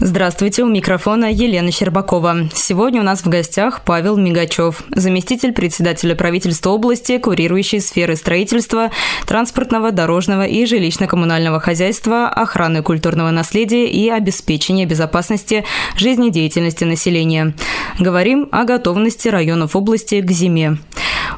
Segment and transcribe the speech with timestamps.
[0.00, 2.48] Здравствуйте, у микрофона Елена Щербакова.
[2.54, 8.90] Сегодня у нас в гостях Павел Мигачев, заместитель председателя правительства области, курирующий сферы строительства,
[9.26, 15.64] транспортного, дорожного и жилищно-коммунального хозяйства, охраны культурного наследия и обеспечения безопасности
[15.96, 17.54] жизнедеятельности населения.
[18.00, 20.78] Говорим о готовности районов области к зиме.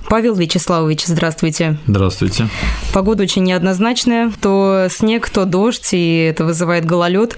[0.09, 1.79] Павел Вячеславович, здравствуйте.
[1.87, 2.49] Здравствуйте.
[2.93, 4.31] Погода очень неоднозначная.
[4.41, 7.37] То снег, то дождь, и это вызывает гололед.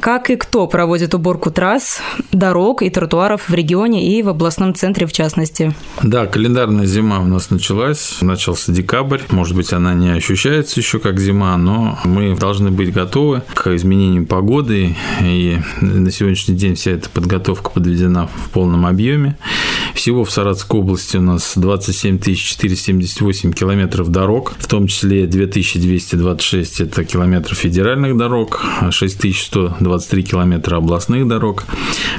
[0.00, 2.00] Как и кто проводит уборку трасс,
[2.32, 5.74] дорог и тротуаров в регионе и в областном центре в частности?
[6.02, 8.18] Да, календарная зима у нас началась.
[8.20, 9.20] Начался декабрь.
[9.30, 14.26] Может быть, она не ощущается еще как зима, но мы должны быть готовы к изменениям
[14.26, 14.96] погоды.
[15.20, 19.36] И на сегодняшний день вся эта подготовка подведена в полном объеме.
[19.94, 27.04] Всего в Саратовской области у нас 27 478 километров дорог, в том числе 2226 это
[27.04, 31.64] километров федеральных дорог, 6123 километра областных дорог,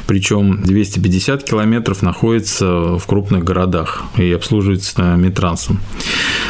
[0.07, 5.79] причем 250 километров находится в крупных городах и обслуживается метрансом.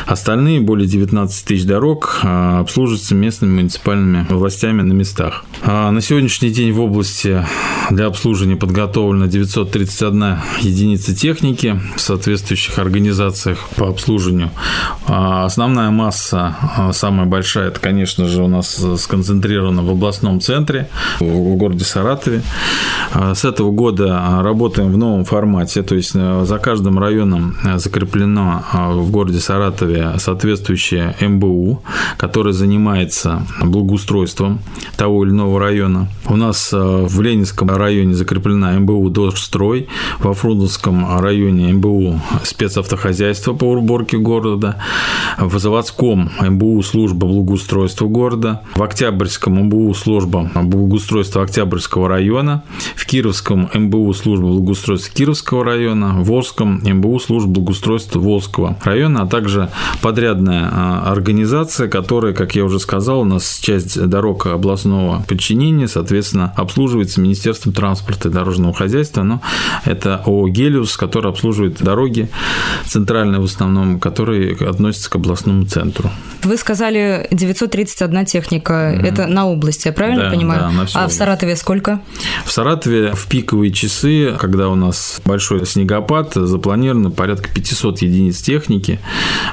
[0.06, 5.45] Остальные более 19 тысяч дорог а, обслуживаются местными муниципальными властями на местах.
[5.62, 7.45] А на сегодняшний день в области
[7.92, 14.50] для обслуживания подготовлено 931 единица техники в соответствующих организациях по обслуживанию.
[15.08, 16.56] А основная масса,
[16.94, 22.42] самая большая, это, конечно же, у нас сконцентрирована в областном центре, в городе Саратове.
[23.34, 29.40] С этого года работаем в новом формате, то есть за каждым районом закреплено в городе
[29.40, 31.84] Саратове соответствующее МБУ,
[32.18, 34.60] которое занимается благоустройством
[34.98, 36.08] того или иного района.
[36.28, 39.88] У нас э, в Ленинском районе закреплена МБУ «Дожстрой»,
[40.20, 44.78] во Фрунзенском районе МБУ «Спецавтохозяйство» по уборке города,
[45.38, 52.63] в Заводском МБУ «Служба благоустройства города», в Октябрьском МБУ «Служба благоустройства Октябрьского района»,
[52.96, 59.28] в Кировском МБУ «Служба благоустройства Кировского района», в Волжском МБУ «Служба благоустройства Волжского района», а
[59.28, 59.69] также
[60.01, 66.53] подрядная а, организация, которая, как я уже сказал, у нас часть дорог областного подчинения, соответственно,
[66.56, 69.41] обслуживается Министерством транспорта и дорожного хозяйства, но
[69.85, 72.29] это ООО «Гелиус», который обслуживает дороги
[72.85, 76.09] центральные в основном, которые относятся к областному центру.
[76.44, 79.05] Вы сказали 931 техника, угу.
[79.05, 80.61] это на области, я правильно да, понимаю?
[80.61, 81.16] Да, на всю а область.
[81.16, 82.01] в Саратове сколько?
[82.45, 89.00] В Саратове в пиковые часы, когда у нас большой снегопад, запланировано порядка 500 единиц техники.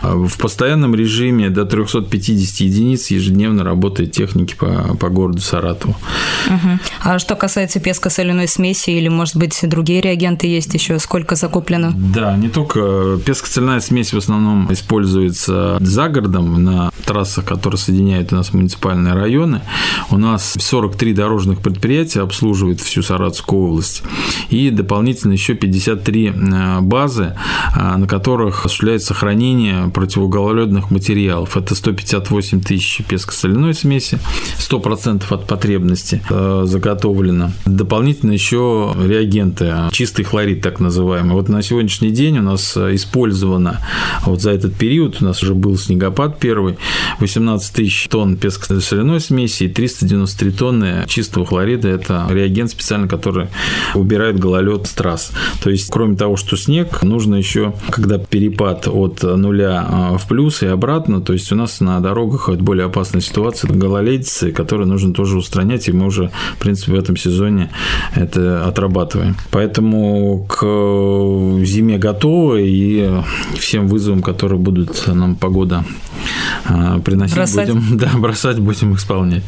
[0.02, 5.96] В постоянном режиме до 350 единиц ежедневно работает техники по, по городу Саратову.
[6.46, 6.78] Угу.
[7.02, 10.98] А что касается песко-соляной смеси или, может быть, другие реагенты есть еще?
[10.98, 11.92] Сколько закуплено?
[11.94, 18.36] Да, не только песко-соляная смесь в основном используется за городом на трассах, которые соединяют у
[18.36, 19.62] нас муниципальные районы.
[20.10, 24.02] У нас 43 дорожных предприятия обслуживают всю Саратовскую область.
[24.50, 27.34] И дополнительно еще 53 э, базы,
[27.74, 31.56] э, на которых осуществляется хранение противогололедных материалов.
[31.56, 34.18] Это 158 тысяч песко-соляной смеси,
[34.58, 37.52] 100% от потребности э, заготовлено.
[37.64, 41.34] Дополнительно еще реагенты, чистый хлорид так называемый.
[41.34, 43.80] Вот на сегодняшний день у нас использовано,
[44.24, 46.76] вот за этот период у нас уже был снегопад первый,
[47.20, 51.88] 18 тысяч тонн песко-соляной смеси и 393 тонны чистого хлорида.
[51.88, 53.48] Это реагент специально, который
[53.94, 55.32] убирает гололед с трасс.
[55.62, 60.62] То есть, кроме того, что снег, нужно еще, когда перепад от нуля а, в плюс
[60.62, 61.20] и обратно.
[61.20, 65.88] То есть у нас на дорогах это более опасная ситуация, гололедицы, которые нужно тоже устранять,
[65.88, 67.70] и мы уже, в принципе, в этом сезоне
[68.14, 69.36] это отрабатываем.
[69.50, 73.10] Поэтому к зиме готовы, и
[73.58, 75.84] всем вызовам, которые будут нам погода
[76.64, 77.68] а, приносить бросать.
[77.70, 79.42] будем, да, бросать будем исполнять.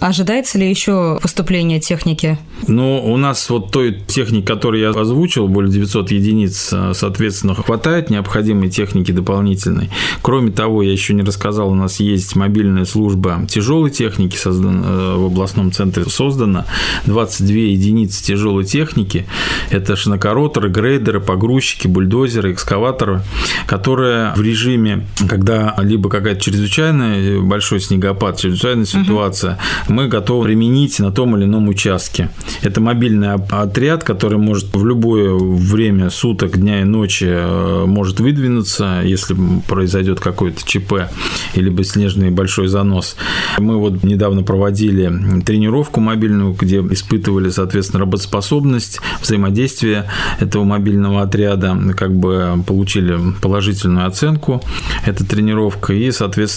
[0.00, 2.38] Ожидается ли еще поступление техники?
[2.66, 8.10] Ну, у нас вот той техники, которую я озвучил, более 900 единиц, а, соответственно, хватает
[8.10, 9.90] необходимой техники дополнительной.
[10.22, 15.14] Кроме того, я еще не рассказал, у нас есть мобильная служба тяжелой техники создана, э,
[15.16, 16.66] в областном центре создана.
[17.06, 19.26] 22 единицы тяжелой техники.
[19.70, 23.22] Это шинокороторы, грейдеры, погрузчики, бульдозеры, экскаваторы,
[23.66, 29.58] которые в режиме, когда либо какая-то чрезвычайная большой снегопад, чрезвычайная ситуация,
[29.88, 32.30] мы готовы применить на том или ином участке.
[32.62, 39.02] Это мобильный отряд, который может в любое время суток, дня и ночи э, может выдвинуться,
[39.04, 39.36] если
[39.68, 41.10] произойдет какой-то ЧП
[41.54, 43.16] или снежный большой занос.
[43.58, 50.10] Мы вот недавно проводили тренировку мобильную, где испытывали, соответственно, работоспособность, взаимодействие
[50.40, 54.60] этого мобильного отряда, как бы получили положительную оценку
[55.06, 56.47] эта тренировка, и, соответственно,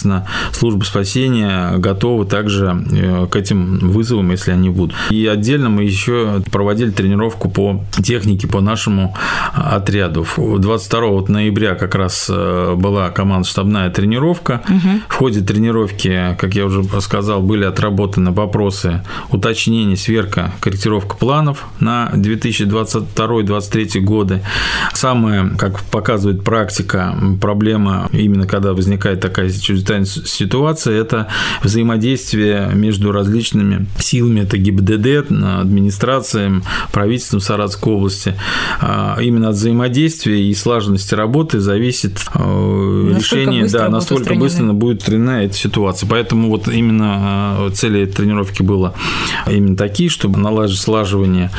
[0.52, 4.96] служба спасения готова также э, к этим вызовам, если они будут.
[5.10, 9.14] И отдельно мы еще проводили тренировку по технике, по нашему
[9.52, 10.26] отряду.
[10.36, 14.62] 22 ноября как раз э, была командно-штабная тренировка.
[14.68, 15.00] Угу.
[15.08, 22.10] В ходе тренировки, как я уже сказал, были отработаны вопросы уточнения, сверка, корректировка планов на
[22.14, 24.42] 2022-2023 годы.
[24.92, 29.48] Самое, как показывает практика, проблема именно когда возникает такая
[29.82, 31.28] чрезвычайная ситуация, это
[31.62, 35.30] взаимодействие между различными силами, это ГИБДД,
[35.60, 36.62] администрацией,
[36.92, 38.34] правительством Саратовской области.
[38.80, 44.98] А, именно от взаимодействия и слаженности работы зависит э, насколько решение, да, насколько быстро будет
[44.98, 46.08] устранена эта ситуация.
[46.08, 48.94] Поэтому вот именно э, цели тренировки было
[49.46, 51.50] именно такие, чтобы наладить слаживание.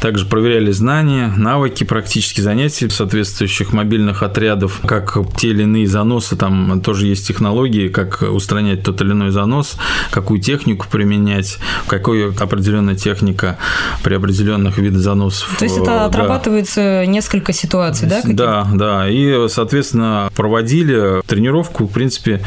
[0.00, 6.80] Также проверяли знания, навыки, практические занятия соответствующих мобильных отрядов, как те или иные заносы, там
[6.80, 9.76] тоже есть технологии, как устранять тот или иной занос,
[10.10, 13.58] какую технику применять, какой определенная техника
[14.02, 15.56] при определенных видах заносов.
[15.58, 16.04] То есть это да.
[16.06, 18.20] отрабатывается несколько ситуаций, да?
[18.24, 19.08] Да, да.
[19.08, 22.40] И, соответственно, проводили тренировку, в принципе,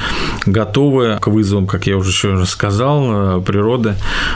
[0.45, 3.95] готовы к вызовам, как я уже еще сказал, природы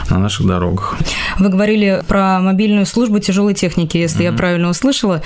[0.09, 0.97] на наших дорогах.
[1.37, 4.31] Вы говорили про мобильную службу тяжелой техники, если mm-hmm.
[4.31, 5.21] я правильно услышала.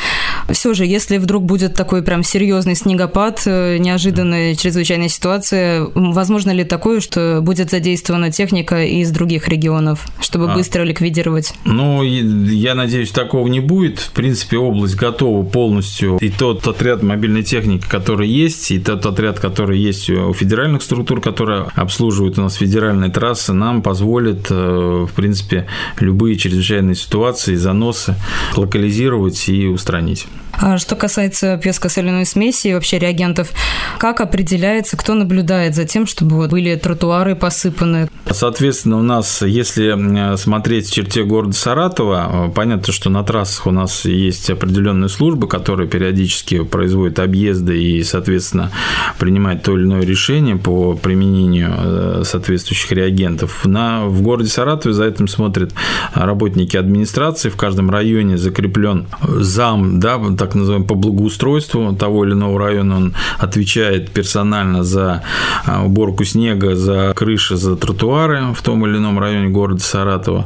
[0.50, 6.64] Все же, если вдруг будет такой прям серьезный снегопад, э, неожиданная чрезвычайная ситуация, возможно ли
[6.64, 10.56] такое, что будет задействована техника из других регионов, чтобы а.
[10.56, 11.54] быстро ликвидировать?
[11.66, 14.00] Ну, я надеюсь, такого не будет.
[14.00, 16.18] В принципе, область готова полностью.
[16.20, 21.22] И тот отряд мобильной техники, который есть, и тот отряд, который есть у федеральных структур,
[21.22, 25.68] которые обслуживают у нас федеральные трассы, нам позволит, э, в принципе,
[26.00, 28.16] любые чрезвычайные ситуации, заносы
[28.56, 30.28] локализировать и устранить.
[30.54, 33.52] А что касается пескосоляной смеси и вообще реагентов,
[33.98, 38.10] как определяется, кто наблюдает за тем, чтобы были тротуары посыпаны?
[38.30, 44.06] Соответственно, у нас, если смотреть в черте города Саратова, понятно, что на трассах у нас
[44.06, 48.72] есть определенные службы, которые периодически производят объезды и, соответственно,
[49.20, 53.66] принимают то или иное решение по применению э, соответствующих реагентов.
[53.66, 55.74] На, в городе Саратове за этим смотрят
[56.14, 57.50] работники администрации.
[57.50, 62.98] В каждом районе закреплен зам, да, так называемый, по благоустройству того или иного района.
[62.98, 65.24] Он отвечает персонально за
[65.66, 67.76] а, уборку снега, за крыши, за
[68.14, 70.46] тротуары в том или ином районе города Саратова.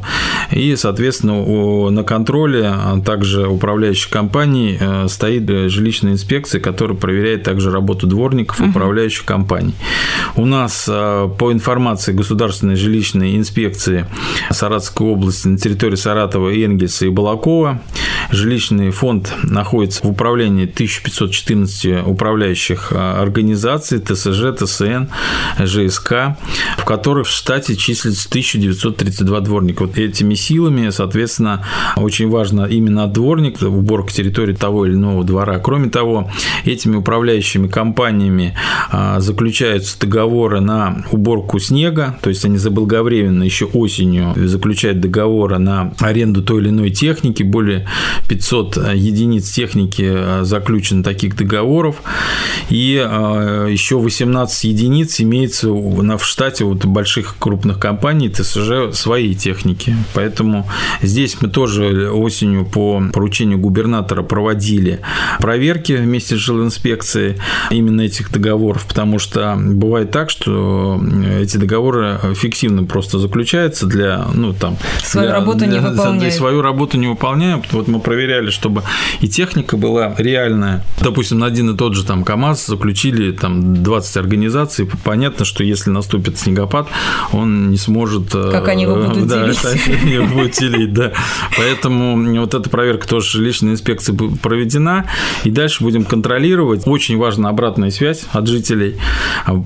[0.50, 7.70] И, соответственно, на контроле а также управляющей компании э, стоит жилищная инспекция, которая проверяет также
[7.70, 9.74] работу дворников управляющих компаний.
[10.36, 14.06] У нас а, по информации Государственной жилищной инспекции
[14.50, 17.80] Саратовской области на территории Саратова, Энгельса и Балакова
[18.30, 25.04] жилищный фонд находится в управлении 1514 управляющих организаций, ТСЖ, ТСН,
[25.58, 26.36] ЖСК,
[26.76, 29.82] в которых в штате числится 1932 дворника.
[29.84, 31.64] Вот этими силами, соответственно,
[31.96, 35.58] очень важно именно дворник, уборка территории того или иного двора.
[35.58, 36.30] Кроме того,
[36.64, 38.54] этими управляющими компаниями
[38.90, 45.92] а, заключаются договоры на уборку снега, то есть они заблаговременно еще осенью заключают договоры на
[46.00, 47.86] аренду той или иной техники, более
[48.28, 52.02] 500 единиц техники э, заключено таких договоров,
[52.70, 59.96] и э, еще 18 единиц имеется в штате вот больших крупных компаний ТСЖ своей техники.
[60.12, 60.68] Поэтому
[61.00, 65.00] здесь мы тоже осенью по поручению губернатора проводили
[65.40, 67.38] проверки вместе с жилинспекцией
[67.70, 71.02] именно этих договоров, потому что бывает так, что
[71.40, 74.76] эти договоры фиктивно просто заключаются для, ну, там...
[75.02, 76.34] Свою для, работу для, не выполняют.
[76.34, 77.62] Свою работу не выполняем.
[77.70, 78.82] Вот мы проверяли, чтобы
[79.22, 80.84] и техника была реальная.
[81.00, 84.86] Допустим, на один и тот же там КАМАЗ заключили там 20 организаций.
[85.02, 86.88] Понятно, что если наступит снегопад,
[87.38, 88.34] он не сможет...
[88.34, 89.58] Э, как они его будут да, делить.
[90.18, 91.12] Да, будет делить, да.
[91.56, 95.06] Поэтому вот эта проверка тоже личной инспекции проведена.
[95.44, 96.86] И дальше будем контролировать.
[96.86, 98.96] Очень важна обратная связь от жителей.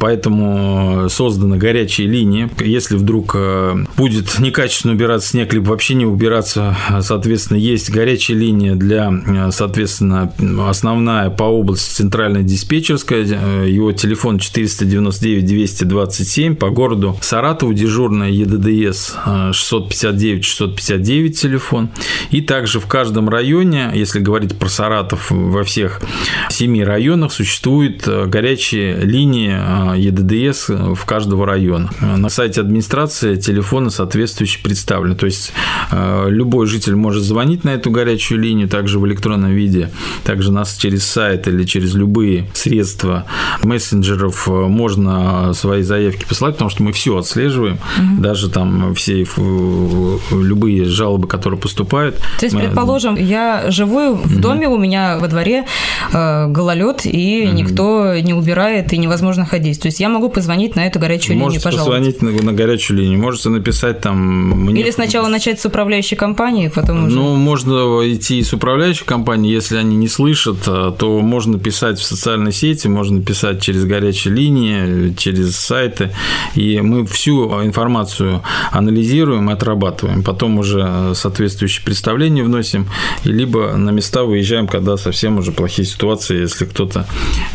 [0.01, 2.51] Поэтому созданы горячие линии.
[2.61, 8.75] Если вдруг э, будет некачественно убираться снег, либо вообще не убираться, соответственно, есть горячая линия
[8.75, 10.33] для, э, соответственно,
[10.69, 18.31] основная по области центральная диспетчерская, э, его телефон 499 227, по городу Саратов Саратову дежурная
[18.31, 21.91] ЕДДС 659-659 телефон.
[22.33, 26.01] И также в каждом районе, если говорить про Саратов, во всех
[26.51, 29.53] семи районах существует горячие линии
[29.97, 31.89] ЕДДС в каждого района.
[32.01, 35.15] На сайте администрации телефоны соответствующие представлены.
[35.15, 35.53] То есть
[36.27, 39.93] любой житель может звонить на эту горячую линию, также в электронном виде,
[40.25, 43.27] также нас через сайт или через любые средства
[43.63, 47.79] мессенджеров можно свои заявки посылать, потому что мы все отслеживаем, угу.
[48.19, 49.27] даже там все
[50.31, 52.17] любые жалобы, которые поступают.
[52.39, 52.63] То есть, мы...
[52.63, 54.77] предположим, я живу в доме, угу.
[54.77, 55.65] у меня во дворе
[56.13, 57.57] э, гололед, и угу.
[57.57, 59.81] никто не убирает, и невозможно ходить.
[59.81, 61.91] То есть я могу позвонить на эту горячую Можете линию, пожалуйста.
[61.91, 64.19] позвонить на, на горячую линию, можете написать там...
[64.19, 64.81] Мне...
[64.81, 67.17] Или сначала начать с управляющей компании, потом уже...
[67.17, 67.73] Ну, можно
[68.13, 72.89] идти с управляющей компанией, если они не слышат, э, то можно писать в социальной сети,
[72.89, 76.11] можно писать через горячие линии, через сайты,
[76.55, 80.23] и мы всю информацию анализируем отрабатываем.
[80.23, 82.87] Потом уже соответствующие представления вносим,
[83.25, 87.07] и либо на места выезжаем, когда совсем уже плохие ситуации, если кто-то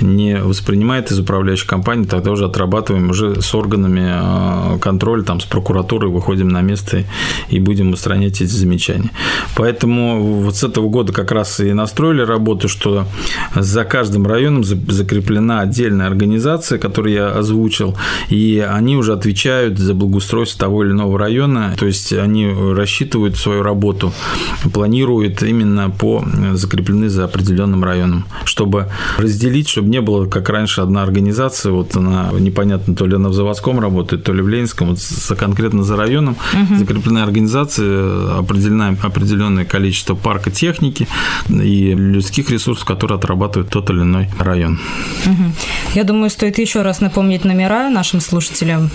[0.02, 5.46] не воспринимает из управляющей компании, тогда уже отрабатываем уже с органами э, контроля, там, с
[5.46, 7.04] прокуратурой выходим на место
[7.50, 9.12] и будем устранять эти замечания.
[9.56, 13.06] Поэтому вот с этого года как раз и настроили работу, что
[13.56, 17.98] за каждым районом закреплена отдельная организация, которую я озвучил,
[18.30, 23.64] и они уже отвечают за благоустройство того или иного района, то есть они рассчитывают свою
[23.64, 24.14] работу,
[24.74, 31.04] планируют именно по закреплены за определенным районом, чтобы разделить, чтобы не было, как раньше, одна
[31.04, 35.00] организация, вот она непонятно, то ли она в заводском работает, то ли в Ленинском, вот
[35.38, 36.76] конкретно за районом угу.
[36.78, 41.08] закрепленная организация, определена, определенное количество парка техники
[41.50, 44.80] и людских ресурсов, которые отрабатывают тот или иной район.
[45.26, 45.44] Угу.
[45.96, 48.90] Я думаю, стоит еще раз напомнить номера нашим слушателям,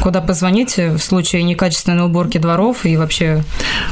[0.00, 3.42] куда позвонить в случае некачественной уборки дворов и вообще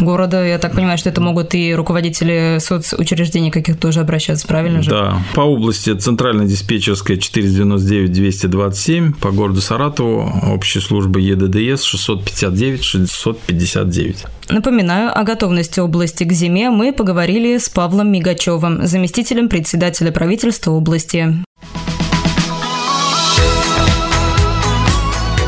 [0.01, 0.45] города.
[0.45, 4.91] Я так понимаю, что это могут и руководители соцучреждений каких-то тоже обращаться, правильно же?
[4.91, 5.23] Да.
[5.35, 14.27] По области центральная диспетчерская 499-227, по городу Саратову общая служба ЕДДС 659-659.
[14.49, 21.45] Напоминаю, о готовности области к зиме мы поговорили с Павлом Мигачевым, заместителем председателя правительства области.